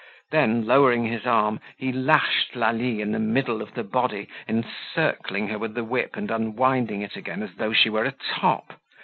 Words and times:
Then, 0.31 0.65
lowering 0.65 1.05
his 1.05 1.27
arm 1.27 1.59
he 1.77 1.91
lashed 1.91 2.55
Lalie 2.55 3.01
in 3.01 3.11
the 3.11 3.19
middle 3.19 3.61
of 3.61 3.75
the 3.75 3.83
body, 3.83 4.29
encircling 4.47 5.49
her 5.49 5.59
with 5.59 5.75
the 5.75 5.83
whip 5.83 6.15
and 6.15 6.31
unwinding 6.31 7.03
it 7.03 7.15
again 7.15 7.43
as 7.43 7.53
though 7.53 7.71
she 7.71 7.91
were 7.91 8.05
a 8.05 8.11
top. 8.33 8.79